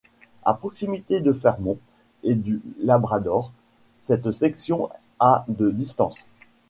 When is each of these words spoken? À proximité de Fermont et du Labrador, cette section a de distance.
À 0.45 0.55
proximité 0.55 1.19
de 1.21 1.31
Fermont 1.31 1.77
et 2.23 2.33
du 2.33 2.59
Labrador, 2.79 3.51
cette 4.01 4.31
section 4.31 4.89
a 5.19 5.45
de 5.47 5.69
distance. 5.69 6.25